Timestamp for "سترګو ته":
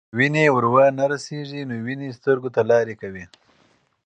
2.19-2.61